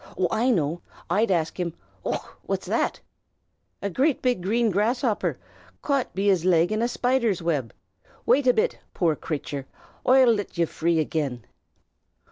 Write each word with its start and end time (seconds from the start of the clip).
Oh, 0.17 0.27
I 0.31 0.49
know! 0.49 0.81
I'd 1.11 1.29
ask 1.29 1.59
him 1.59 1.75
Och! 2.03 2.39
what's 2.47 2.65
that? 2.65 3.01
A 3.83 3.89
big 3.91 4.41
green 4.41 4.71
grasshopper, 4.71 5.37
caught 5.83 6.15
be 6.15 6.25
his 6.27 6.43
leg 6.43 6.71
in 6.71 6.81
a 6.81 6.87
spider's 6.87 7.43
wib. 7.43 7.71
Wait 8.25 8.47
a 8.47 8.53
bit, 8.53 8.79
poor 8.95 9.15
crathur, 9.15 9.65
oi'll 10.03 10.33
lit 10.33 10.57
ye 10.57 10.65
free 10.65 10.99
agin." 10.99 11.45